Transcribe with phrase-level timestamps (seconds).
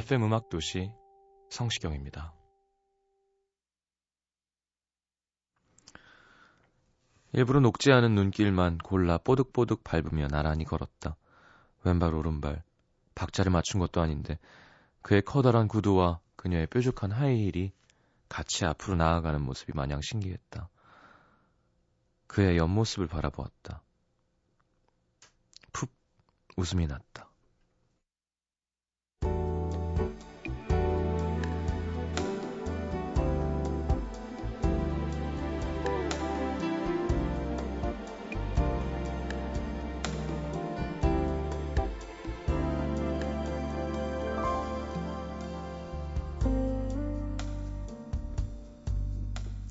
[0.00, 0.90] FM 음악 도시
[1.50, 2.32] 성시경입니다.
[7.34, 11.16] 일부러 녹지 않은 눈길만 골라 뽀득뽀득 밟으며 나란히 걸었다.
[11.84, 12.62] 왼발 오른발
[13.14, 14.38] 박자를 맞춘 것도 아닌데
[15.02, 17.70] 그의 커다란 구두와 그녀의 뾰족한 하이힐이
[18.30, 20.70] 같이 앞으로 나아가는 모습이 마냥 신기했다.
[22.26, 23.82] 그의 옆모습을 바라보았다.
[25.74, 25.92] 푹
[26.56, 27.29] 웃음이 났다.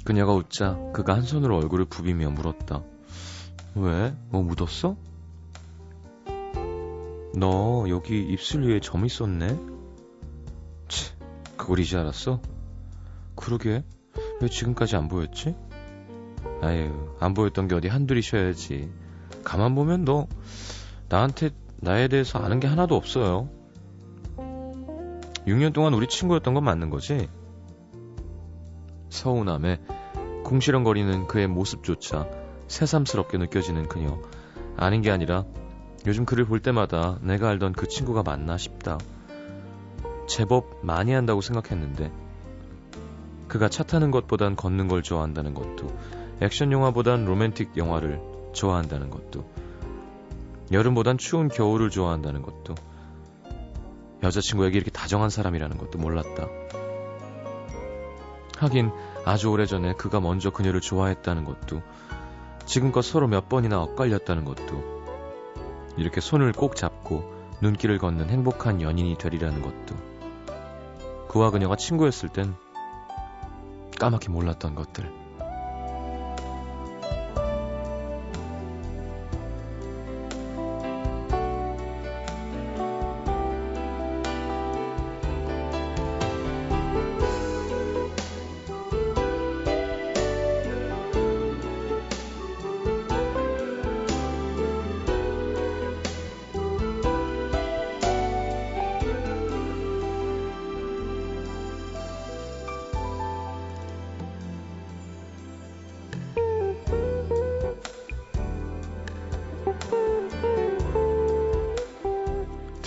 [0.10, 2.82] 그녀가 웃자 그가 한 손으로 얼굴을 부비며 물었다.
[3.76, 4.12] 왜?
[4.30, 4.98] 뭐 묻었어?
[7.36, 9.56] 너 여기 입술 위에 점 있었네?
[10.88, 11.14] 치,
[11.58, 12.42] 그걸 이제 알았어?
[13.36, 13.84] 그러게,
[14.42, 15.56] 왜 지금까지 안 보였지?
[16.64, 18.92] 아유, 안 보였던 게 어디 한둘이 쉬어야지.
[19.44, 20.28] 가만 보면 너,
[21.08, 23.48] 나한테, 나에 대해서 아는 게 하나도 없어요.
[25.46, 27.30] 6년 동안 우리 친구였던 건 맞는 거지?
[29.10, 29.99] 서운함에
[30.50, 32.28] 궁시렁거리는 그의 모습조차
[32.68, 34.18] 새삼스럽게 느껴지는 그녀.
[34.78, 35.46] 아닌 게 아니라
[36.08, 38.98] 요즘 그를 볼 때마다 내가 알던 그 친구가 맞나 싶다.
[40.28, 42.12] 제법 많이 한다고 생각했는데
[43.48, 45.96] 그가 차 타는 것보단 걷는 걸 좋아한다는 것도
[46.42, 48.20] 액션 영화보단 로맨틱 영화를
[48.54, 49.48] 좋아한다는 것도
[50.72, 52.74] 여름보단 추운 겨울을 좋아한다는 것도
[54.24, 56.48] 여자친구에게 이렇게 다정한 사람이라는 것도 몰랐다.
[58.58, 58.92] 하긴
[59.26, 61.82] 아주 오래전에 그가 먼저 그녀를 좋아했다는 것도
[62.66, 65.00] 지금껏 서로 몇 번이나 엇갈렸다는 것도
[65.98, 69.96] 이렇게 손을 꼭 잡고 눈길을 걷는 행복한 연인이 되리라는 것도
[71.28, 72.56] 그와 그녀가 친구였을 땐
[74.00, 75.19] 까맣게 몰랐던 것들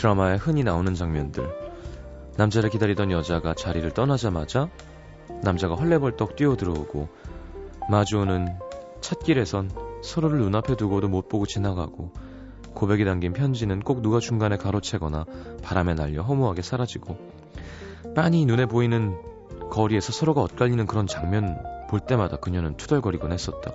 [0.02, 1.48] 드라마에 흔히 나오는 장면들.
[2.36, 4.68] 남자를 기다리던 여자가 자리를 떠나자마자
[5.44, 7.08] 남자가 헐레벌떡 뛰어들어오고
[7.88, 8.48] 마주오는
[9.00, 9.70] 찻길에선
[10.02, 12.12] 서로를 눈앞에 두고도 못 보고 지나가고
[12.74, 15.24] 고백이 담긴 편지는 꼭 누가 중간에 가로채거나
[15.62, 17.16] 바람에 날려 허무하게 사라지고
[18.16, 19.16] 빤히 눈에 보이는
[19.70, 23.70] 거리에서 서로가 엇갈리는 그런 장면 볼 때마다 그녀는 투덜거리곤 했었다.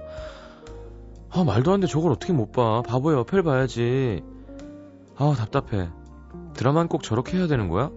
[1.30, 2.82] 아 말도 안 돼 저걸 어떻게 못 봐.
[2.82, 4.24] 바보야 옆을 봐야지.
[5.16, 5.90] 아 답답해.
[6.58, 7.92] 드라마는 꼭 저렇게 해야 되는 거야?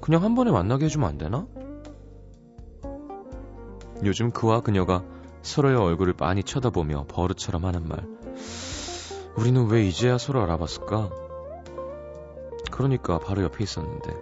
[0.00, 1.46] 그냥 한 번에 만나게 해주면 안 되나?
[4.04, 5.02] 요즘 그와 그녀가
[5.42, 8.04] 서로의 얼굴을 많이 쳐다보며 버릇처럼 하는 말.
[9.36, 11.10] 우리는 왜 이제야 서로 알아봤을까?
[12.70, 14.14] 그러니까 바로 옆에 있었는데.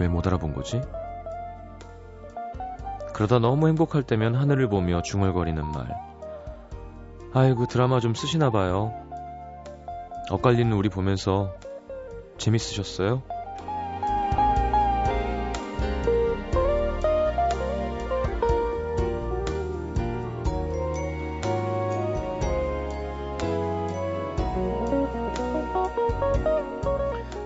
[0.00, 0.80] 왜 못 알아본 거지?
[3.14, 5.94] 그러다 너무 행복할 때면 하늘을 보며 중얼거리는 말.
[7.32, 8.92] 아이고, 드라마 좀 쓰시나 봐요.
[10.30, 11.52] 엇갈리는 우리 보면서
[12.40, 13.22] 재밌으셨어요?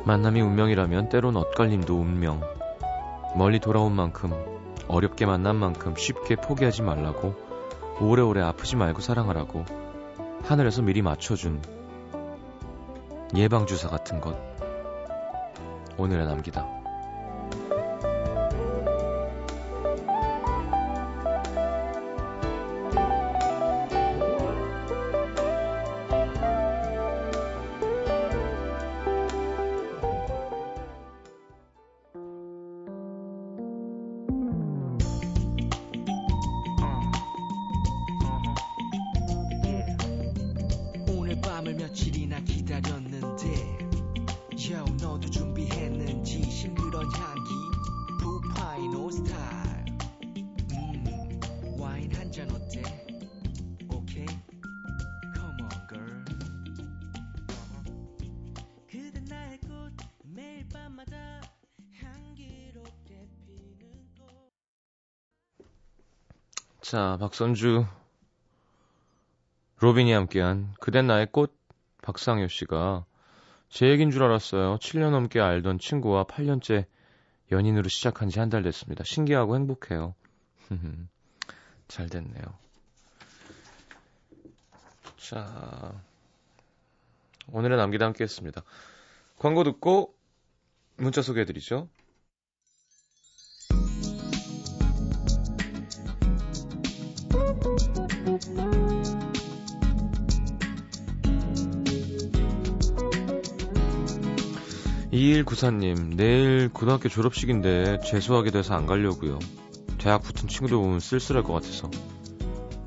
[0.05, 2.41] 만남이 운명이라면 때론 엇갈림도 운명.
[3.37, 4.33] 멀리 돌아온 만큼,
[4.87, 7.35] 어렵게 만난 만큼 쉽게 포기하지 말라고,
[8.01, 9.65] 오래오래 아프지 말고 사랑하라고,
[10.45, 11.61] 하늘에서 미리 맞춰준
[13.35, 14.54] 예방주사 같은 것
[15.97, 16.84] 오늘에 남기다.
[67.35, 67.85] 박선주,
[69.81, 71.53] 로빈이 함께한 그댄 나의 꽃
[72.01, 73.07] 박상효 씨가
[73.69, 74.77] 제 얘기인 줄 알았어요.
[74.77, 76.87] 7년 넘게 알던 친구와 8년째
[77.51, 79.03] 연인으로 시작한 지 한 달 됐습니다.
[79.03, 80.15] 신기하고 행복해요.
[81.89, 82.45] 잘 됐네요.
[85.17, 85.93] 자,
[87.49, 88.63] 오늘의 남기다 함께 했습니다.
[89.41, 90.15] 광고 듣고
[90.99, 91.89] 문자 소개해드리죠.
[105.25, 109.39] 2194님, 내일 고등학교 졸업식인데 재수하게 돼서 안 가려고요.
[109.97, 111.91] 대학 붙은 친구들 보면 쓸쓸할 것 같아서.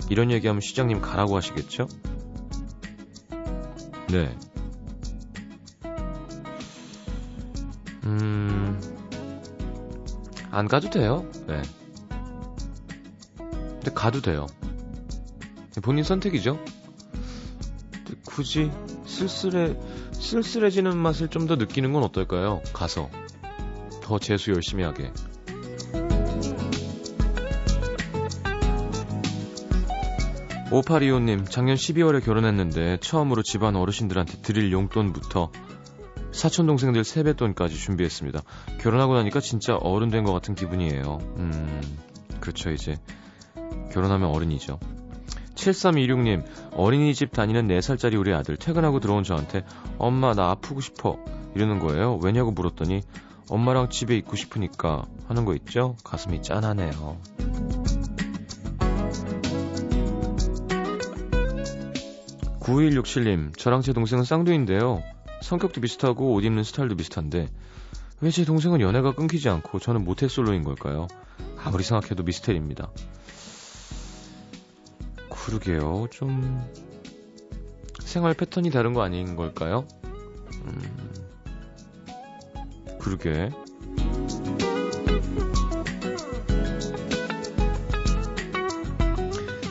[0.09, 1.87] 이런 얘기하면 시장님 가라고 하시겠죠?
[4.09, 4.37] 네.
[8.03, 8.79] 음,
[10.51, 11.25] 안 가도 돼요.
[11.47, 11.61] 네.
[13.37, 14.45] 근데 가도 돼요.
[15.81, 16.59] 본인 선택이죠.
[18.37, 18.71] 굳이
[19.05, 19.75] 쓸쓸해,
[20.11, 22.61] 쓸쓸해지는 맛을 좀 더 느끼는 건 어떨까요?
[22.71, 23.09] 가서.
[24.03, 25.11] 더 재수 열심히 하게.
[30.71, 35.51] 오파리오님, 작년 12월에 결혼했는데 처음으로 집안 어르신들한테 드릴 용돈부터
[36.33, 38.41] 사촌 동생들 세뱃돈까지 준비했습니다.
[38.81, 41.19] 결혼하고 나니까 진짜 어른 된 것 같은 기분이에요.
[41.37, 41.81] 음,
[42.41, 42.97] 그렇죠, 이제.
[43.93, 44.77] 결혼하면 어른이죠.
[45.71, 46.43] 7326님,
[46.73, 49.63] 어린이집 다니는 4살짜리 우리 아들 퇴근하고 들어온 저한테
[49.97, 51.17] 엄마 나 아프고 싶어
[51.55, 52.19] 이러는 거예요.
[52.21, 53.01] 왜냐고 물었더니
[53.49, 55.95] 엄마랑 집에 있고 싶으니까 하는 거 있죠?
[56.03, 57.17] 가슴이 짠하네요.
[62.59, 65.01] (9167님) 저랑 제 동생은 쌍둥이인데요
[65.41, 67.47] 성격도 비슷하고 옷 입는 스타일도 비슷한데
[68.19, 71.07] 왜 제 동생은 연애가 끊기지 않고 저는 모태솔로인 걸까요
[71.63, 72.89] 아무리 생각해도 미스테리입니다
[75.47, 76.07] 그러게요.
[76.11, 76.61] 좀
[78.01, 79.87] 생활 패턴이 다른 거 아닌 걸까요?
[80.65, 80.81] 음,
[82.99, 83.49] 그러게.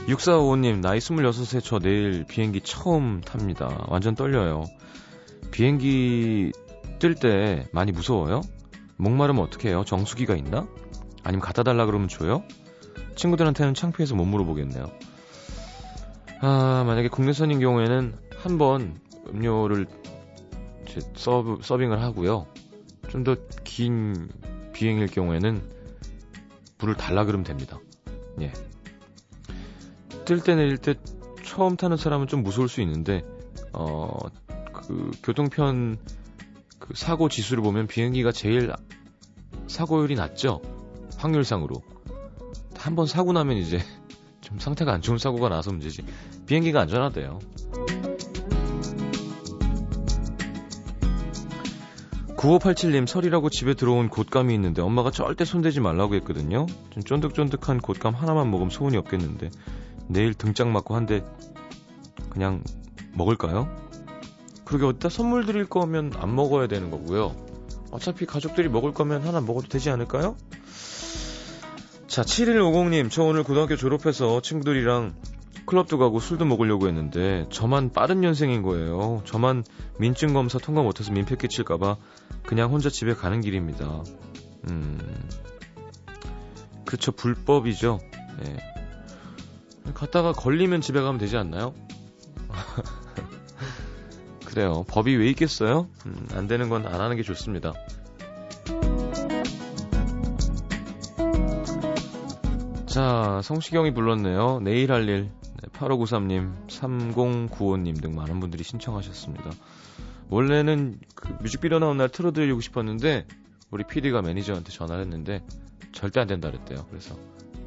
[0.09, 3.85] 육사오님 나이 26에 저 내일 비행기 처음 탑니다.
[3.89, 4.65] 완전 떨려요.
[5.51, 6.53] 비행기
[6.99, 8.41] 뜰 때 많이 무서워요?
[8.97, 9.85] 목마르면 어떻게 해요?
[9.85, 10.67] 정수기가 있나?
[11.23, 12.43] 아니면 갖다 달라 그러면 줘요?
[13.17, 14.91] 친구들한테는 창피해서 못 물어보겠네요.
[16.41, 19.87] 아, 만약에 국내선인 경우에는 한 번 음료를
[21.17, 22.47] 서브, 서빙을 하고요.
[23.09, 24.29] 좀 더 긴
[24.73, 25.63] 비행일 경우에는
[26.79, 27.79] 물을 달라 그러면 됩니다.
[28.41, 28.53] 예.
[30.25, 30.95] 뜰 때 내릴 때
[31.45, 33.25] 처음 타는 사람은 좀 무서울 수 있는데,
[33.73, 34.09] 어,
[34.73, 35.97] 그, 교통편
[36.79, 38.73] 그 사고 지수를 보면 비행기가 제일
[39.69, 40.61] 사고율이 낮죠?
[41.17, 41.83] 확률상으로.
[42.77, 43.79] 한 번 사고 나면 이제
[44.47, 46.05] 좀 상태가 안 좋은 사고가 나서 문제지.
[46.47, 47.41] 비행기가 안전하대요.
[52.37, 56.67] 9587님 설이라고 집에 들어온 곶감이 있는데 엄마가 절대 손대지 말라고 했거든요.
[56.91, 59.51] 좀 쫀득쫀득한 곶감 하나만 먹으면 소원이 없겠는데
[60.07, 61.25] 내일 등짝 맞고 한데
[62.31, 62.63] 그냥
[63.15, 63.69] 먹을까요?
[64.65, 67.35] 그러게 어디다 선물 드릴 거면 안 먹어야 되는 거고요.
[67.91, 70.37] 어차피 가족들이 먹을 거면 하나 먹어도 되지 않을까요?
[72.17, 75.15] 자, 7150님, 저 오늘 고등학교 졸업해서 친구들이랑
[75.67, 79.21] 클럽도 가고 술도 먹으려고 했는데 저만 빠른 년생인 거예요.
[79.27, 79.65] 저만
[79.99, 81.99] 민증 검사 통과 못해서 민폐 끼칠까봐
[82.43, 84.03] 그냥 혼자 집에 가는 길입니다.
[84.71, 84.99] 음,
[86.87, 88.01] 그쵸 불법이죠.
[88.47, 89.93] 예.
[89.93, 91.75] 갔다가 걸리면 집에 가면 되지 않나요?
[94.47, 94.87] 그래요.
[94.89, 95.87] 법이 왜 있겠어요?
[96.07, 97.75] 음, 안 되는 건 안 하는 게 좋습니다.
[102.97, 104.61] 자, 성시경이 불렀네요.
[104.61, 105.31] 내일 할 일.
[105.75, 109.51] 8593님, 3095님 등 많은 분들이 신청하셨습니다.
[110.31, 113.27] 원래는 그 뮤직비디오 나온 날 틀어드리고 싶었는데
[113.71, 115.45] 우리 PD가 매니저한테 전화를 했는데
[115.93, 116.87] 절대 안 된다 그랬대요.
[116.89, 117.19] 그래서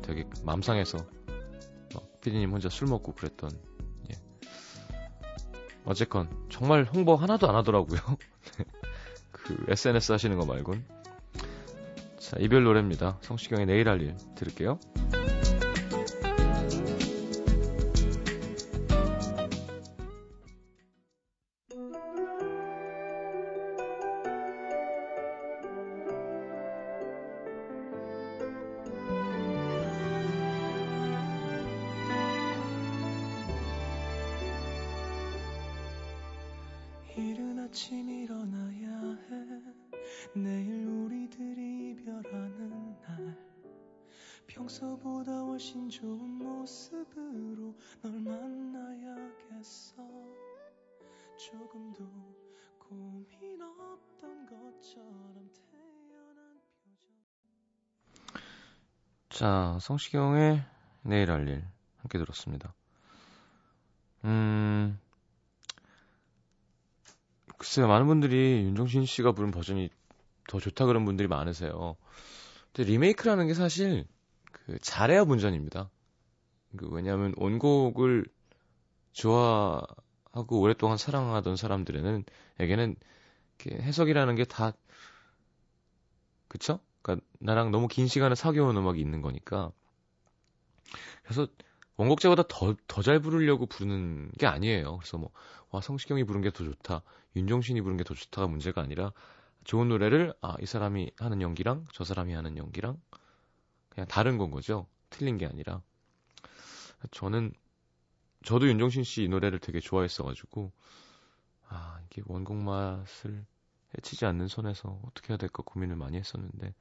[0.02, 0.98] 되게 맘상해서
[2.22, 3.52] PD님 혼자 술 먹고 그랬던
[4.10, 4.16] 예.
[5.86, 8.00] 어쨌건 정말 홍보 하나도 안 하더라고요.
[9.32, 10.99] 그 SNS 하시는 거 말곤.
[12.20, 13.18] 자, 이별 노래입니다.
[13.22, 14.80] 성시경의 내일 할 일 들을게요.
[59.40, 60.62] 자, 성시경의
[61.04, 61.64] 내일 할 일
[62.00, 62.74] 함께 들었습니다.
[64.26, 65.00] 음,
[67.58, 69.90] 글쎄요, 많은 분들이 윤종신 씨가 부른 버전이
[70.50, 71.96] 더 좋다 그런 분들이 많으세요.
[72.74, 74.06] 근데 리메이크라는 게 사실
[74.52, 75.90] 그 잘해야 문전입니다.
[76.78, 78.26] 그 왜냐하면 원곡을
[79.14, 82.26] 좋아하고 오랫동안 사랑하던 사람들에는
[82.60, 82.96] 에게는
[83.66, 84.74] 해석이라는 게 다
[86.50, 86.80] 그쵸?
[87.16, 89.72] 그러니까 나랑 너무 긴 시간을 사귀어온 음악이 있는 거니까.
[91.24, 91.48] 그래서
[91.98, 94.98] 원곡자보다 더 더 잘 부르려고 부르는 게 아니에요.
[94.98, 95.32] 그래서 뭐
[95.72, 97.04] 와 성시경이 부른 게 더 좋다,
[97.36, 99.14] 윤종신이 부른 게 더 좋다가 문제가 아니라
[99.66, 103.00] 좋은 노래를 아 이 사람이 하는 연기랑 저 사람이 하는 연기랑
[103.90, 104.88] 그냥 다른 건 거죠.
[105.12, 105.82] 틀린 게 아니라
[107.12, 107.54] 저는
[108.44, 110.72] 저도 윤종신 씨 이 노래를 되게 좋아했어가지고
[111.68, 113.46] 아 이게 원곡 맛을
[113.98, 116.74] 해치지 않는 선에서 어떻게 해야 될까 고민을 많이 했었는데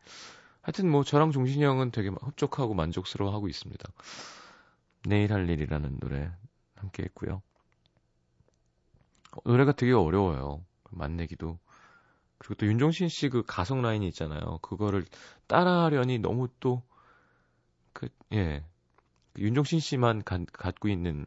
[0.61, 3.88] 하여튼 뭐 저랑 종신이 형은 되게 흡족하고 만족스러워하고 있습니다.
[5.05, 6.31] 내일 할 일이라는 노래
[6.77, 7.43] 함께 했고요.
[9.33, 10.65] 어, 노래가 되게 어려워요.
[10.91, 11.59] 만내기도.
[12.38, 14.59] 그리고 또 윤종신 씨 그 가성 라인이 있잖아요.
[14.62, 15.05] 그거를
[15.47, 16.83] 따라하려니 너무 또,
[17.93, 18.65] 그, 예.
[19.33, 21.27] 그 윤종신 씨만 가, 갖고 있는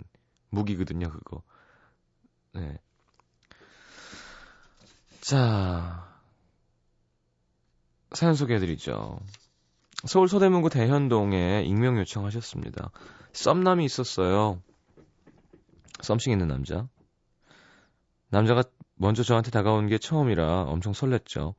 [0.49, 1.43] 무기거든요, 그거.
[2.53, 2.77] 네.
[5.21, 6.03] 자,
[8.11, 9.19] 사연 소개해드리죠.
[10.05, 12.89] 서울 서대문구 대현동에 익명 요청하셨습니다.
[13.31, 14.59] 썸남이 있었어요.
[16.01, 16.87] 썸씽 있는 남자.
[18.29, 18.63] 남자가
[18.95, 21.53] 먼저 저한테 다가온 게 처음이라 엄청 설렜죠.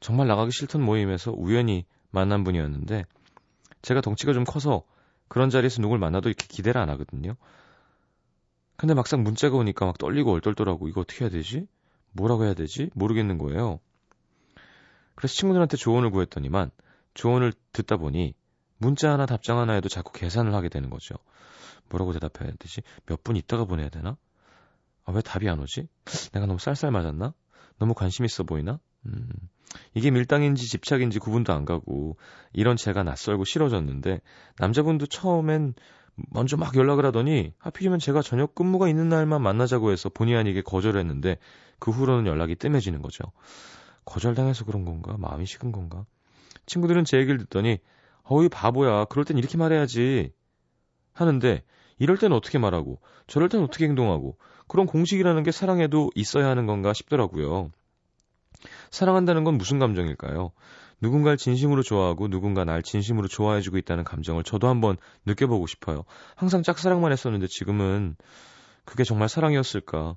[0.00, 3.04] 정말 나가기 싫던 모임에서 우연히 만난 분이었는데
[3.82, 4.84] 제가 덩치가 좀 커서
[5.28, 7.36] 그런 자리에서 누굴 만나도 이렇게 기대를 안 하거든요.
[8.76, 10.88] 근데 막상 문자가 오니까 막 떨리고 얼떨더라고.
[10.88, 11.66] 이거 어떻게 해야 되지?
[12.16, 12.90] 뭐라고 해야 되지?
[12.94, 13.80] 모르겠는 거예요.
[15.14, 16.70] 그래서 친구들한테 조언을 구했더니만
[17.14, 18.34] 조언을 듣다 보니
[18.78, 21.14] 문자 하나 답장 하나 에도 자꾸 계산을 하게 되는 거죠.
[21.88, 22.82] 뭐라고 대답해야 되지?
[23.06, 24.16] 몇 분 있다가 보내야 되나?
[25.04, 25.88] 아, 왜 답이 안 오지?
[26.32, 27.32] 내가 너무 쌀쌀 맞았나?
[27.78, 28.78] 너무 관심 있어 보이나?
[29.06, 29.28] 음,
[29.94, 32.16] 이게 밀당인지 집착인지 구분도 안 가고
[32.52, 34.20] 이런 제가 낯설고 싫어졌는데
[34.58, 35.74] 남자분도 처음엔
[36.30, 41.38] 먼저 막 연락을 하더니 하필이면 제가 저녁 근무가 있는 날만 만나자고 해서 본의 아니게 거절했는데
[41.78, 43.24] 그 후로는 연락이 뜸해지는 거죠.
[44.04, 45.16] 거절당해서 그런 건가?
[45.18, 46.06] 마음이 식은 건가?
[46.64, 47.78] 친구들은 제 얘기를 듣더니
[48.22, 49.04] 어이 바보야.
[49.06, 50.32] 그럴 땐 이렇게 말해야지.
[51.12, 51.62] 하는데
[51.98, 54.36] 이럴 땐 어떻게 말하고 저럴 땐 어떻게 행동하고
[54.68, 57.70] 그런 공식이라는 게 사랑에도 있어야 하는 건가 싶더라고요.
[58.90, 60.52] 사랑한다는 건 무슨 감정일까요?
[61.00, 66.04] 누군가를 진심으로 좋아하고 누군가 날 진심으로 좋아해주고 있다는 감정을 저도 한번 느껴보고 싶어요.
[66.34, 68.16] 항상 짝사랑만 했었는데 지금은
[68.84, 70.16] 그게 정말 사랑이었을까?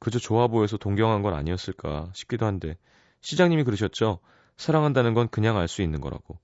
[0.00, 2.76] 그저 좋아 보여서 동경한 건 아니었을까 싶기도 한데
[3.20, 4.20] 시장님이 그러셨죠.
[4.56, 6.38] 사랑한다는 건 그냥 알 수 있는 거라고.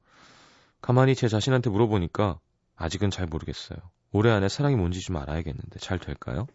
[0.81, 2.39] 가만히 제 자신한테 물어보니까
[2.77, 3.79] 아직은 잘 모르겠어요.
[4.13, 6.47] 올해 안에 사랑이 뭔지 좀 알아야겠는데 잘 될까요?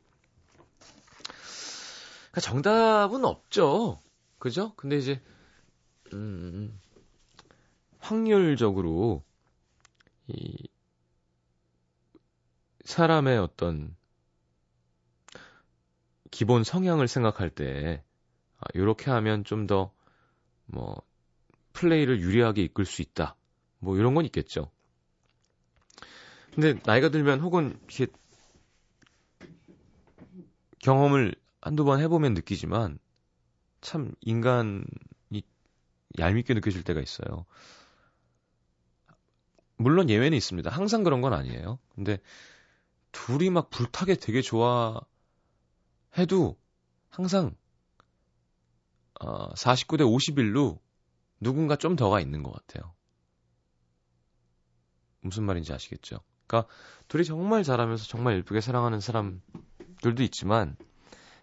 [2.32, 4.00] 그러니까 정답은 없죠.
[4.38, 4.74] 그죠?
[4.76, 5.22] 근데 이제
[6.14, 6.80] 음,
[8.00, 9.24] 확률적으로
[10.28, 10.70] 이
[12.84, 13.96] 사람의 어떤
[16.32, 18.04] 기본 성향을 생각할 때
[18.60, 19.92] 아, 이렇게 하면 좀 더
[20.68, 21.02] 뭐
[21.74, 23.36] 플레이를 유리하게 이끌 수 있다.
[23.80, 24.72] 뭐 이런 건 있겠죠.
[26.54, 28.08] 근데 나이가 들면 혹은 이렇게
[30.80, 33.00] 경험을 한두 번 해보면 느끼지만
[33.82, 34.84] 참 인간이
[36.18, 37.46] 얄밉게 느껴질 때가 있어요.
[39.78, 40.70] 물론 예외는 있습니다.
[40.70, 41.80] 항상 그런 건 아니에요.
[41.96, 42.20] 근데
[43.12, 45.06] 둘이 막 불타게 되게 좋아해도
[47.10, 47.56] 항상
[49.22, 50.80] 어, 49대 51로
[51.40, 52.94] 누군가 좀 더가 있는 것 같아요.
[55.22, 56.20] 무슨 말인지 아시겠죠?
[56.48, 56.72] 그러니까
[57.08, 60.76] 둘이 정말 잘하면서 정말 예쁘게 사랑하는 사람들도 있지만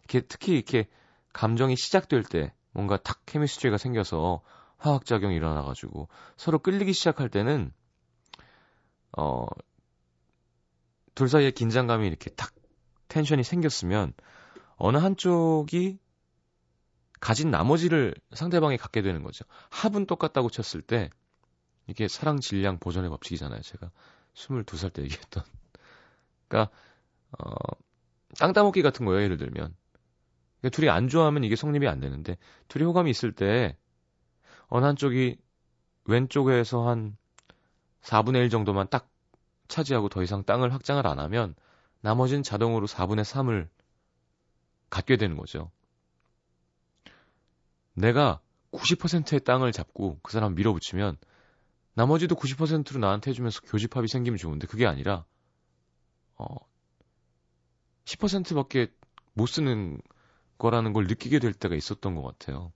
[0.00, 0.88] 이렇게 특히 이렇게
[1.32, 4.42] 감정이 시작될 때 뭔가 탁 케미스트리가 생겨서
[4.76, 7.72] 화학작용이 일어나가지고 서로 끌리기 시작할 때는
[9.16, 9.46] 어,
[11.14, 12.52] 둘 사이에 긴장감이 이렇게 탁
[13.08, 14.12] 텐션이 생겼으면
[14.76, 15.98] 어느 한쪽이
[17.18, 19.46] 가진 나머지를 상대방이 갖게 되는 거죠.
[19.70, 21.08] 합은 똑같다고 쳤을 때
[21.86, 23.62] 이게 사랑 질량 보존의 법칙이잖아요.
[23.62, 23.90] 제가
[24.34, 25.44] 22살 때 얘기했던.
[26.48, 26.70] 그러니까
[27.38, 27.54] 어,
[28.38, 29.22] 땅 따먹기 같은 거예요.
[29.22, 29.74] 예를 들면.
[30.66, 32.36] 그러니까 둘이 안 좋아하면 이게 성립이 안 되는데
[32.68, 33.76] 둘이 호감이 있을 때
[34.68, 35.38] 어느 한쪽이
[36.04, 37.16] 왼쪽에서 한
[38.02, 39.08] 4분의 1 정도만 딱
[39.68, 41.54] 차지하고 더 이상 땅을 확장을 안 하면
[42.00, 43.68] 나머지는 자동으로 4분의 3을
[44.90, 45.70] 갖게 되는 거죠.
[47.94, 48.40] 내가
[48.72, 51.16] 90%의 땅을 잡고 그 사람 밀어붙이면
[51.94, 55.24] 나머지도 90%로 나한테 해주면서 교집합이 생기면 좋은데 그게 아니라
[56.36, 56.56] 어
[58.04, 58.88] 10%밖에
[59.32, 60.00] 못 쓰는
[60.58, 62.72] 거라는 걸 느끼게 될 때가 있었던 것 같아요.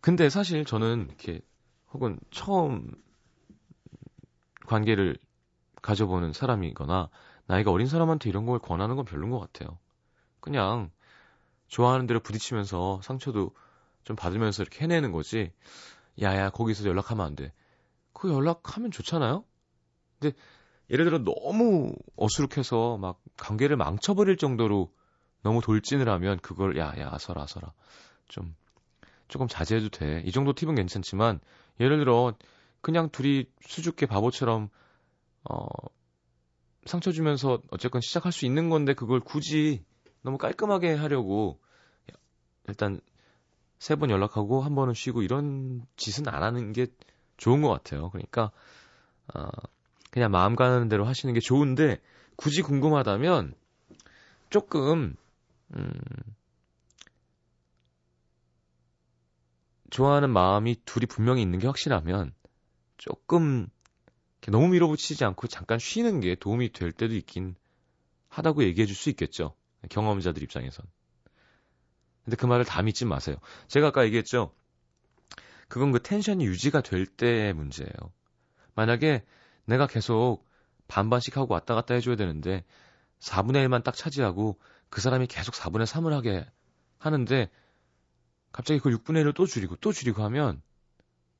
[0.00, 1.40] 근데 사실 저는 이렇게
[1.92, 2.92] 혹은 처음
[4.66, 5.16] 관계를
[5.82, 7.08] 가져보는 사람이거나
[7.46, 9.78] 나이가 어린 사람한테 이런 걸 권하는 건 별론 것 같아요.
[10.40, 10.90] 그냥
[11.68, 13.52] 좋아하는 대로 부딪히면서 상처도
[14.04, 15.52] 좀 받으면서 이렇게 해내는 거지.
[16.20, 17.52] 야야 거기서 연락하면 안 돼.
[18.12, 19.44] 그 연락하면 좋잖아요.
[20.18, 20.36] 근데
[20.90, 24.92] 예를 들어 너무 어수룩해서 막 관계를 망쳐버릴 정도로
[25.42, 27.72] 너무 돌진을 하면 그걸 야야 아서라 아서라
[28.28, 28.54] 좀
[29.28, 30.22] 조금 자제해도 돼.
[30.24, 31.40] 이 정도 팁은 괜찮지만
[31.80, 32.34] 예를 들어
[32.80, 34.68] 그냥 둘이 수줍게 바보처럼
[35.50, 35.66] 어
[36.84, 39.84] 상처 주면서 어쨌건 시작할 수 있는 건데 그걸 굳이
[40.22, 41.60] 너무 깔끔하게 하려고
[42.68, 43.00] 일단
[43.78, 46.86] 세 번 연락하고 한 번은 쉬고 이런 짓은 안 하는 게
[47.36, 48.10] 좋은 것 같아요.
[48.10, 48.50] 그러니까
[49.34, 49.48] 어,
[50.16, 52.00] 그냥 마음 가는 대로 하시는 게 좋은데
[52.36, 53.52] 굳이 궁금하다면
[54.48, 55.14] 조금
[55.74, 55.92] 음,
[59.90, 62.32] 좋아하는 마음이 둘이 분명히 있는 게 확실하면
[62.96, 63.68] 조금
[64.48, 67.54] 너무 밀어붙이지 않고 잠깐 쉬는 게 도움이 될 때도 있긴
[68.28, 69.54] 하다고 얘기해 줄 수 있겠죠.
[69.90, 70.86] 경험자들 입장에선.
[72.24, 73.36] 근데 그 말을 다 믿지 마세요.
[73.68, 74.54] 제가 아까 얘기했죠.
[75.68, 77.92] 그건 그 텐션이 유지가 될 때의 문제예요.
[78.74, 79.22] 만약에
[79.66, 80.44] 내가 계속
[80.88, 82.64] 반반씩 하고 왔다 갔다 해줘야 되는데
[83.20, 86.46] 4분의 1만 딱 차지하고 그 사람이 계속 4분의 3을 하게
[86.98, 87.50] 하는데
[88.52, 90.62] 갑자기 그걸 6분의 1을 또 줄이고 또 줄이고 하면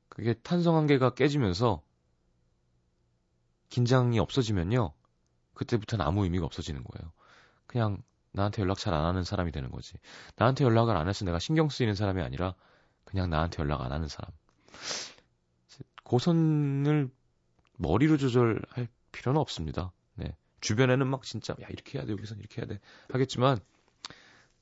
[0.09, 1.81] 그게 탄성 한계가 깨지면서
[3.69, 4.93] 긴장이 없어지면요.
[5.53, 7.11] 그때부터는 아무 의미가 없어지는 거예요.
[7.65, 9.93] 그냥 나한테 연락 잘 안 하는 사람이 되는 거지.
[10.35, 12.53] 나한테 연락을 안 해서 내가 신경 쓰이는 사람이 아니라
[13.03, 14.31] 그냥 나한테 연락 안 하는 사람.
[16.03, 17.09] 고선을
[17.77, 19.91] 머리로 조절할 필요는 없습니다.
[20.15, 20.35] 네.
[20.61, 23.59] 주변에는 막 진짜 야 이렇게 해야 돼 여기선 이렇게 해야 돼 하겠지만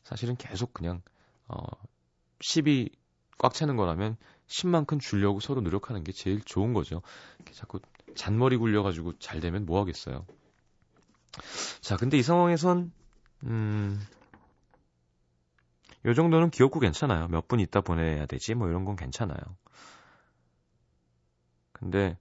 [0.04, 1.02] 사실은 계속 그냥
[1.48, 1.58] 어
[2.40, 2.92] 10이
[3.38, 7.02] 꽉 차는 거라면 10만큼 주려고 서로 노력하는 게 제일 좋은 거죠.
[7.52, 7.80] 자꾸
[8.16, 10.26] 잔머리 굴려가지고 잘 되면 뭐 하겠어요.
[11.82, 12.92] 자, 근데 이 상황에선,
[13.44, 14.02] 음,
[16.06, 17.28] 요 정도는 귀엽고 괜찮아요.
[17.28, 19.38] 몇 분 있다 보내야 되지, 뭐 이런 건 괜찮아요.
[21.74, 22.18] 근데,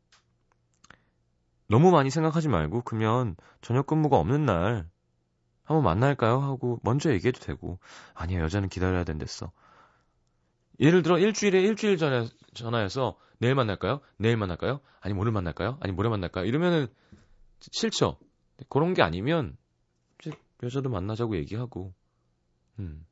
[1.68, 4.88] 너무 많이 생각하지 말고, 그러면 저녁 근무가 없는 날,
[5.64, 6.40] 한번 만날까요?
[6.40, 7.78] 하고, 먼저 얘기해도 되고,
[8.14, 9.52] 아니야, 여자는 기다려야 된댔어.
[10.80, 14.00] 예를 들어 일주일에 일주일 전에 전화해서 내일 만날까요?
[14.16, 14.80] 내일 만날까요?
[15.00, 15.78] 아니 오늘 만날까요?
[15.80, 16.44] 아니 모레 만날까요?
[16.46, 16.88] 이러면은
[17.72, 18.18] 싫죠.
[18.68, 19.56] 그런 게 아니면
[20.62, 21.94] 여자도 만나자고 얘기하고
[22.78, 23.06] 음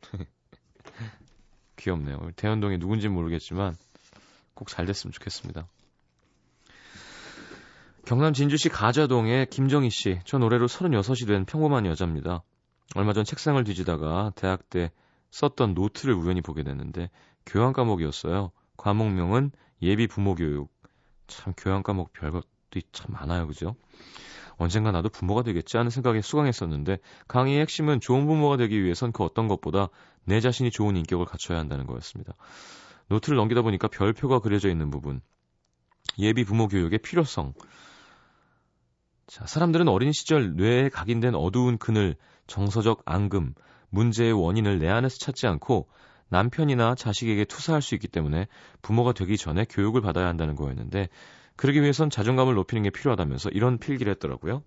[1.76, 2.30] 귀엽네요.
[2.36, 3.74] 대현동이 누군지 모르겠지만
[4.54, 5.68] 꼭 잘 됐으면 좋겠습니다.
[8.10, 10.18] 경남 진주시 가자동의 김정희 씨.
[10.24, 12.42] 전 올해로 36이 된 평범한 여자입니다.
[12.96, 14.90] 얼마 전 책상을 뒤지다가 대학 때
[15.30, 17.08] 썼던 노트를 우연히 보게 됐는데
[17.46, 18.50] 교양 과목이었어요.
[18.76, 20.72] 과목명은 예비 부모 교육.
[21.28, 23.46] 참 교양 과목 별것도 참 많아요.
[23.46, 23.76] 그죠?
[24.56, 29.46] 언젠가 나도 부모가 되겠지 하는 생각에 수강했었는데 강의의 핵심은 좋은 부모가 되기 위해선 그 어떤
[29.46, 29.88] 것보다
[30.24, 32.32] 내 자신이 좋은 인격을 갖춰야 한다는 거였습니다.
[33.06, 35.20] 노트를 넘기다 보니까 별표가 그려져 있는 부분.
[36.18, 37.54] 예비 부모 교육의 필요성.
[39.30, 42.16] 자, 사람들은 어린 시절 뇌에 각인된 어두운 그늘,
[42.48, 43.54] 정서적 앙금,
[43.90, 45.88] 문제의 원인을 내 안에서 찾지 않고
[46.30, 48.48] 남편이나 자식에게 투사할 수 있기 때문에
[48.82, 51.10] 부모가 되기 전에 교육을 받아야 한다는 거였는데
[51.54, 54.64] 그러기 위해선 자존감을 높이는 게 필요하다면서 이런 필기를 했더라고요.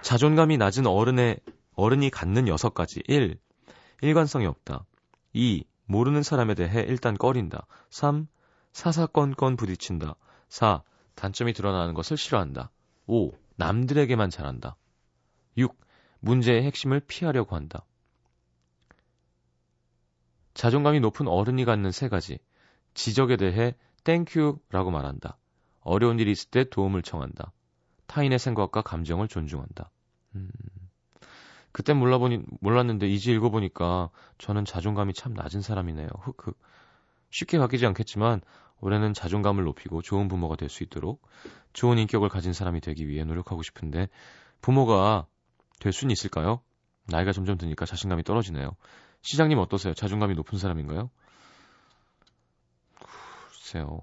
[0.00, 1.40] 자존감이 낮은 어른의
[1.74, 3.02] 어른이 갖는 여섯 가지.
[3.08, 3.38] 1.
[4.00, 4.86] 일관성이 없다.
[5.34, 5.64] 2.
[5.84, 7.66] 모르는 사람에 대해 일단 꺼린다.
[7.90, 8.26] 3.
[8.72, 10.14] 사사건건 부딪힌다.
[10.48, 10.82] 4.
[11.16, 12.70] 단점이 드러나는 것을 싫어한다.
[13.06, 13.32] 5.
[13.56, 14.76] 남들에게만 잘한다.
[15.56, 15.76] 6.
[16.20, 17.84] 문제의 핵심을 피하려고 한다.
[20.54, 22.38] 자존감이 높은 어른이 갖는 세 가지.
[22.94, 23.74] 지적에 대해
[24.04, 25.36] thank you라고 말한다.
[25.80, 27.52] 어려운 일이 있을 때 도움을 청한다.
[28.06, 29.90] 타인의 생각과 감정을 존중한다.
[30.36, 30.50] 음.
[31.72, 36.08] 그때 몰라보니, 몰랐는데 이제 읽어보니까 저는 자존감이 참 낮은 사람이네요.
[36.20, 36.58] 흑흑.
[37.30, 38.40] 쉽게 바뀌지 않겠지만
[38.80, 41.22] 올해는 자존감을 높이고 좋은 부모가 될 수 있도록
[41.72, 44.08] 좋은 인격을 가진 사람이 되기 위해 노력하고 싶은데
[44.60, 45.26] 부모가
[45.80, 46.60] 될 수는 있을까요?
[47.06, 48.76] 나이가 점점 드니까 자신감이 떨어지네요.
[49.22, 49.94] 시장님 어떠세요?
[49.94, 51.10] 자존감이 높은 사람인가요?
[53.50, 54.00] 글쎄요.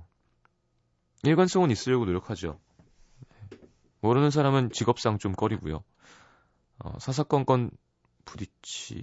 [1.23, 2.59] 일관성은 있으려고 노력하죠.
[4.01, 5.83] 모르는 사람은 직업상 좀 꺼리고요.
[6.79, 7.71] 어, 사사건건
[8.25, 9.01] 부딪히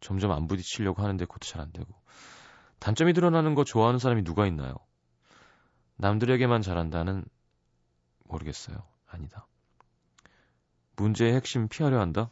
[0.00, 1.92] 점점 안 부딪히려고 하는데 그것도 잘 안 되고
[2.78, 4.74] 단점이 드러나는 거 좋아하는 사람이 누가 있나요?
[5.96, 7.24] 남들에게만 잘한다는
[8.24, 8.76] 모르겠어요.
[9.06, 9.46] 아니다.
[10.96, 12.30] 문제의 핵심 피하려 한다?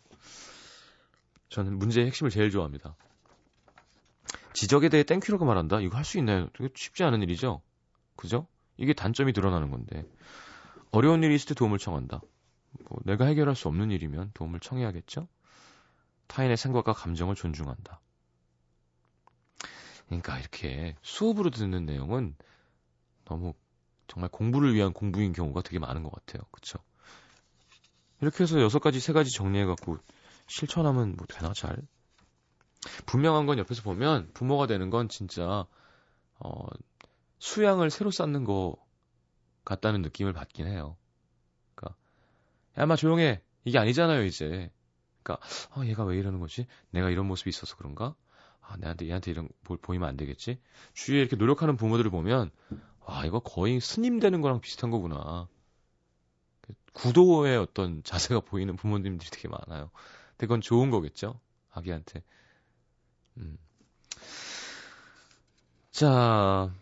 [1.49, 2.97] 저는 문제의 핵심을 제일 좋아합니다.
[4.53, 5.81] 지적에 대해 thank you라고 말한다?
[5.81, 6.49] 이거 할 수 있나요?
[6.55, 7.63] 되게 쉽지 않은 일이죠?
[8.17, 8.47] 그죠?
[8.77, 10.05] 이게 단점이 드러나는 건데.
[10.93, 12.21] 어려운 일이 있을 때 도움을 청한다.
[12.89, 15.29] 뭐 내가 해결할 수 없는 일이면 도움을 청해야겠죠?
[16.27, 18.01] 타인의 생각과 감정을 존중한다.
[20.07, 22.37] 그러니까 이렇게 수업으로 듣는 내용은
[23.25, 23.55] 너무
[24.07, 26.43] 정말 공부를 위한 공부인 경우가 되게 많은 것 같아요.
[26.51, 26.79] 그쵸?
[28.21, 29.99] 이렇게 해서 여섯 가지, 세 가지 정리해갖고
[30.47, 31.77] 실천하면 뭐 되나 잘?
[33.07, 35.67] 분명한 건 옆에서 보면 부모가 되는 건 진짜
[36.39, 36.67] 어,
[37.39, 38.77] 수양을 새로 쌓는 거
[39.65, 40.97] 같다는 느낌을 받긴 해요.
[41.75, 41.99] 그러니까
[42.79, 43.43] 야, 마 조용해.
[43.65, 44.71] 이게 아니잖아요, 이제.
[45.23, 46.67] 그러니까 어, 얘가 왜 이러는 거지?
[46.91, 48.15] 내가 이런 모습이 있어서 그런가?
[48.69, 50.61] 아, 내한테 얘한테 이런 보, 보이면 안 되겠지?
[50.95, 52.51] 주위에 이렇게 노력하는 부모들을 보면
[53.01, 55.49] 와, 이거 거의 스님 되는 거랑 비슷한 거구나.
[56.61, 59.91] 그 구도의 어떤 자세가 보이는 부모님들이 되게 많아요.
[60.31, 61.39] 근데 그건 좋은 거겠죠?
[61.71, 62.23] 아기한테.
[63.37, 63.57] 음.
[65.93, 66.75] 자,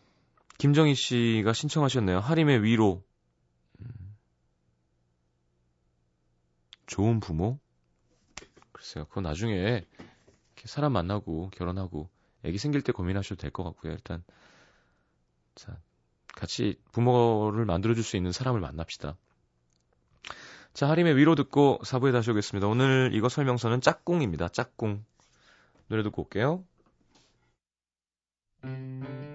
[0.59, 2.18] 김정희 씨가 신청하셨네요.
[2.20, 3.05] 하림의 위로.
[3.81, 4.16] 음.
[6.87, 7.59] 좋은 부모?
[8.73, 9.05] 글쎄요.
[9.07, 9.85] 그건 나중에
[10.64, 12.09] 사람 만나고 결혼하고
[12.44, 13.92] 애기 생길 때 고민하셔도 될 것 같고요.
[13.92, 14.22] 일단
[15.55, 15.79] 자
[16.35, 19.16] 같이 부모를 만들어줄 수 있는 사람을 만납시다.
[20.72, 22.66] 자, 하림의 위로 듣고 사부에 다시 오겠습니다.
[22.66, 24.48] 오늘 이거 설명서는 짝꿍입니다.
[24.48, 25.05] 짝꿍.
[25.88, 26.64] 노래 듣고 올게요.
[28.64, 29.34] NBC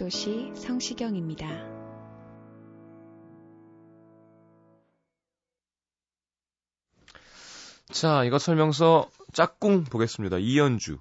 [0.00, 1.46] 도시 성시경입니다.
[7.92, 10.38] 자, 이거 설명서 짝꿍 보겠습니다.
[10.38, 10.96] 이연주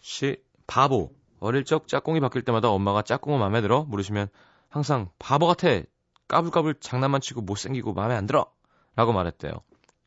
[0.00, 1.12] 씨 바보.
[1.40, 3.82] 어릴 적 짝꿍이 바뀔 때마다 엄마가 짝꿍은 마음에 들어?
[3.82, 4.28] 물으시면
[4.68, 5.66] 항상 바보 같아.
[6.28, 8.46] 까불까불 장난만 치고 못생기고 마음에 안 들어.
[8.94, 9.52] 라고 말했대요.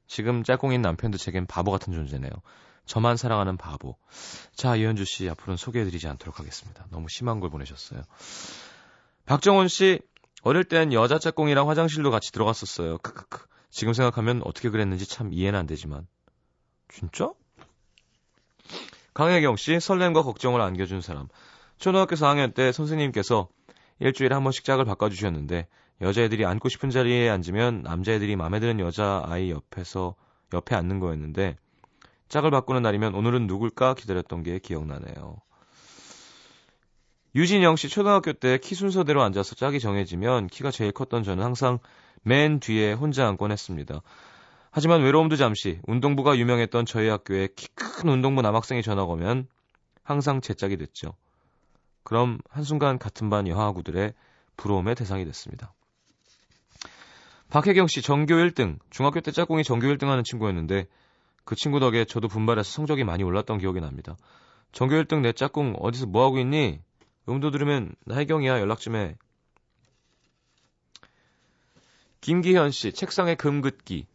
[0.08, 2.32] 지금 짝꿍인 남편도 제겐 바보 같은 존재네요.
[2.88, 3.98] 저만 사랑하는 바보.
[4.56, 6.88] 자, 이현주 씨 앞으로는 소개해드리지 않도록 하겠습니다.
[6.90, 8.02] 너무 심한 걸 보내셨어요.
[9.26, 10.00] 박정원 씨,
[10.42, 12.98] 어릴 땐 여자 짝꿍이랑 화장실도 같이 들어갔었어요.
[13.00, 13.46] 크크크.
[13.70, 16.08] 지금 생각하면 어떻게 그랬는지 참 이해는 안 되지만.
[16.90, 17.32] 진짜?
[19.14, 21.28] 강혜경 씨, 설렘과 걱정을 안겨준 사람.
[21.78, 23.50] 초등학교 4학년 때 선생님께서
[24.00, 25.68] 일주일에 한 번씩 짝을 바꿔주셨는데
[26.02, 30.16] 여자애들이 앉고 싶은 자리에 앉으면 남자애들이 마음에 드는 여자 아이 옆에서
[30.54, 31.58] 옆에 앉는 거였는데
[32.30, 35.38] 짝을 바꾸는 날이면 오늘은 누굴까 기다렸던 게 기억나네요.
[37.36, 41.80] 유진영 씨 초등학교 때 키 순서대로 앉아서 짝이 정해지면 키가 제일 컸던 저는 항상
[42.24, 44.02] 맨 뒤에 혼자 앉곤 했습니다.
[44.72, 49.48] 하지만 외로움도 잠시 운동부가 유명했던 저희 학교에 키 큰 운동부 남학생이 전학 오면
[50.04, 51.16] 항상 제 짝이 됐죠.
[52.04, 54.14] 그럼 한순간 같은 반 여하구들의
[54.56, 55.74] 부러움의 대상이 됐습니다.
[57.50, 58.78] 박혜경 씨 전교 1등.
[58.92, 60.88] 중학교 때 짝꿍이 전교 1등 하는 친구였는데
[61.48, 64.18] 그 친구 덕에 저도 분발해서 성적이 많이 올랐던 기억이 납니다.
[64.74, 66.82] 전교 1등 내 짝꿍 어디서 뭐하고 있니?
[67.30, 69.16] 음도 들으면 나 혜경이야 연락 좀 해.
[72.20, 74.08] 김기현 씨 책상에 금 긋기.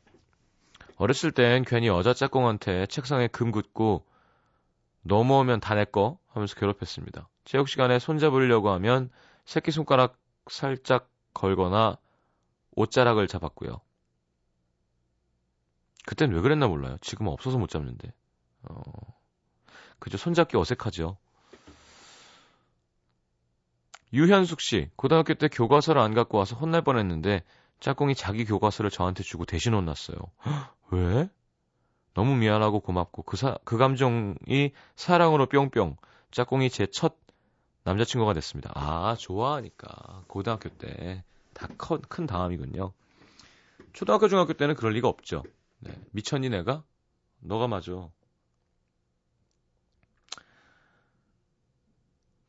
[0.97, 4.05] 어렸을 땐 괜히 여자 짝꿍한테 책상에 금 긋고
[5.01, 7.31] 넘어오면 다 내 거 하면서 괴롭혔습니다.
[7.47, 9.09] 체육 시간에 손잡으려고 하면
[9.47, 10.19] 새끼손가락
[10.51, 11.97] 살짝 걸거나
[12.77, 13.81] 옷자락을 잡았고요.
[16.07, 16.97] 그땐 왜 그랬나 몰라요.
[17.01, 18.13] 지금 은 없어서 못 잡는데.
[18.63, 18.83] 어,
[19.99, 20.17] 그죠.
[20.19, 21.17] 손잡기 어색하죠.
[24.13, 27.45] 유현숙 씨, 고등학교 때 교과서를 안 갖고 와서 혼날 뻔했는데
[27.81, 30.17] 짝꿍이 자기 교과서를 저한테 주고 대신 혼났어요.
[30.91, 31.29] 왜?
[32.15, 35.97] 너무 미안하고 고맙고 그, 사, 그 감정이 사랑으로 뿅뿅
[36.31, 37.17] 짝꿍이 제 첫
[37.85, 38.71] 남자친구가 됐습니다.
[38.75, 42.93] 아 좋아하니까 고등학교 때 다큰 다음이군요.
[43.93, 45.43] 초등학교 중학교 때는 그럴 리가 없죠.
[45.83, 46.01] 네.
[46.13, 46.85] 미쳤니 내가?
[47.41, 48.09] 너가 맞아.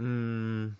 [0.02, 0.78] 음.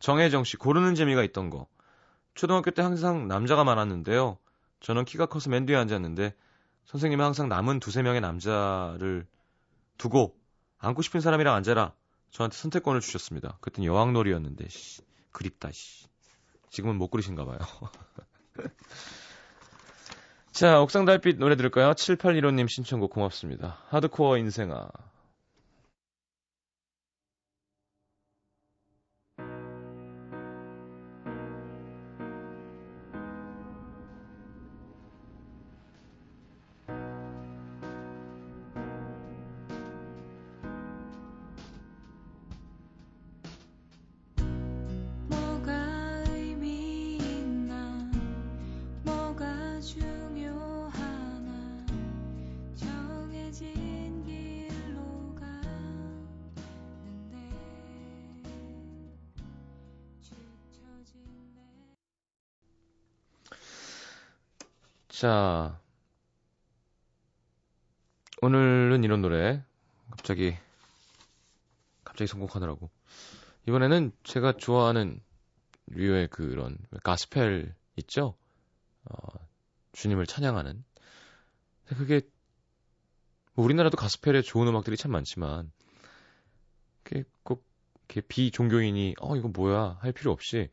[0.00, 1.68] 정혜정 씨 고르는 재미가 있던 거.
[2.34, 4.38] 초등학교 때 항상 남자가 많았는데요.
[4.80, 6.34] 저는 키가 커서 맨 뒤에 앉았는데
[6.86, 9.26] 선생님은 항상 남은 두세 명의 남자를
[9.98, 10.36] 두고
[10.78, 11.94] 앉고 싶은 사람이랑 앉아라.
[12.30, 13.58] 저한테 선택권을 주셨습니다.
[13.60, 15.70] 그땐 여왕놀이였는데 씨, 그립다.
[15.70, 16.08] 씨.
[16.70, 17.58] 지금은 못 그리신가 봐요.
[20.52, 21.92] 자, 옥상 달빛 노래 들을까요?
[21.92, 23.78] 7815님 신청곡 고맙습니다.
[23.88, 24.88] 하드코어 인생아.
[65.22, 65.80] 자,
[68.40, 69.62] 오늘은 이런 노래
[70.10, 70.56] 갑자기
[72.02, 72.90] 갑자기 성공하느라고
[73.68, 75.22] 이번에는 제가 좋아하는
[75.86, 78.34] 류의 그런 가스펠 있죠?
[79.04, 79.14] 어,
[79.92, 80.84] 주님을 찬양하는.
[81.86, 82.22] 그게
[83.54, 85.70] 뭐 우리나라도 가스펠에 좋은 음악들이 참 많지만
[87.04, 87.64] 그게 꼭
[88.08, 90.68] 비종교인이 어 이거 뭐야 할 필요 없이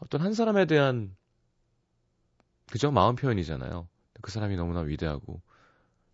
[0.00, 1.14] 어떤 한 사람에 대한
[2.70, 3.88] 그죠 마음 표현이잖아요.
[4.22, 5.40] 그 사람이 너무나 위대하고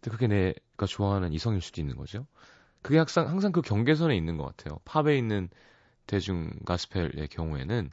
[0.00, 2.26] 근데 그게 내가 좋아하는 이성일 수도 있는 거죠.
[2.82, 4.78] 그게 항상 항상 그 경계선에 있는 것 같아요.
[4.84, 5.48] 팝에 있는
[6.06, 7.90] 대중 가스펠의 경우에는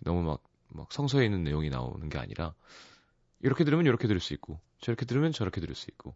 [0.00, 2.54] 너무 막, 막 성서에 있는 내용이 나오는 게 아니라
[3.40, 6.14] 이렇게 들으면 이렇게 들을 수 있고 저렇게 들으면 저렇게 들을 수 있고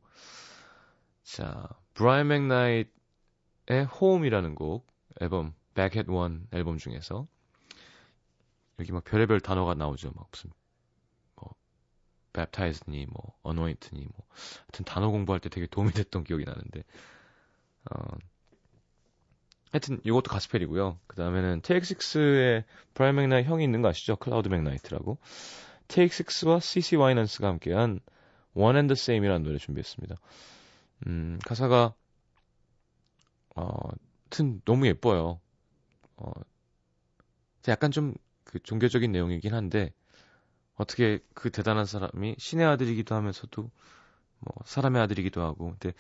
[1.22, 2.84] 자 브라이언 맥나잇의
[4.00, 4.86] Home이라는 곡
[5.20, 7.26] 앨범 Back at One 앨범 중에서
[8.78, 10.67] 여기 막 별의별 단어가 나오죠 막 무슨 뭐
[12.38, 14.26] baptized니 뭐 anoint니 뭐
[14.60, 16.82] 하여튼 단어 공부할 때 되게 도움이 됐던 기억이 나는데
[17.90, 18.16] 어
[19.70, 20.98] 하여튼 이것도 가스펠이고요.
[21.06, 24.16] 그 다음에는 Take 6의 브라이언 맥나이트 형이 있는 거 아시죠?
[24.16, 25.18] 클로드 맥나이트라고.
[25.88, 28.00] 테이크6와 CC 와이넌스가 함께한
[28.54, 30.16] One and the Same이라는 노래 준비했습니다.
[31.06, 31.94] 음, 가사가
[33.56, 33.68] 어,
[34.30, 35.38] 하여튼 너무 예뻐요.
[36.16, 36.32] 어,
[37.68, 38.14] 약간 좀
[38.48, 39.92] 그 종교적인 내용이긴 한데
[40.78, 43.70] 어떻게 그 대단한 사람이 신의 아들이기도 하면서도
[44.40, 45.92] 뭐 사람의 아들이기도 하고 근데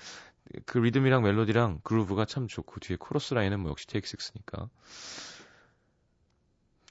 [0.64, 4.70] 그 리듬이랑 멜로디랑 그루브가 참 좋고 뒤에 코러스 라인은 뭐 역시 6니까.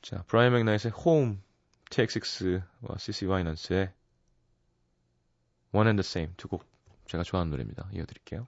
[0.01, 1.41] 자 브라이언 맥나이트의 홈
[1.89, 3.93] 6와 CC 와이넌스의
[5.71, 6.65] One and the Same 두 곡
[7.07, 7.89] 제가 좋아하는 노래입니다.
[7.93, 8.47] 이어드릴게요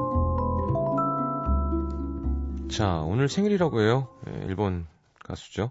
[2.70, 4.08] 자, 오늘 생일이라고 해요.
[4.28, 4.86] 예, 일본
[5.24, 5.70] 가수죠.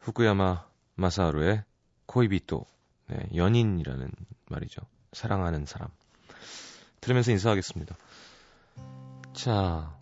[0.00, 1.62] 후쿠야마 마사하루의
[2.06, 2.64] 코이비토.
[3.08, 4.10] 네, 연인이라는
[4.48, 4.82] 말이죠.
[5.12, 5.88] 사랑하는 사람.
[7.00, 7.96] 들으면서 인사하겠습니다.
[9.34, 9.96] 자,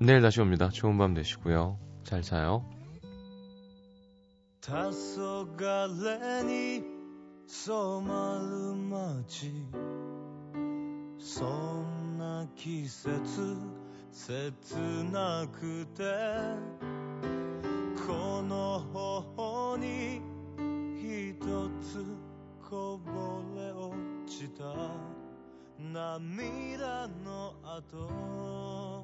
[0.00, 0.68] 내일 다시 옵니다.
[0.68, 1.78] 좋은 밤 되시고요.
[2.04, 2.64] 잘 자요.
[4.70, 4.92] 黄
[5.96, 6.84] 昏に
[7.46, 9.50] 染まる街
[11.18, 13.56] そんな季節
[14.15, 14.53] 切
[15.11, 16.03] なくて
[18.07, 20.21] この頬に
[20.97, 22.05] ひとつ
[22.67, 23.93] こぼれ落
[24.25, 24.63] ちた
[25.77, 28.94] 涙の跡。